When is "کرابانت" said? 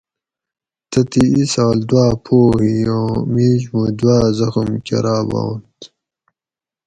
4.85-5.77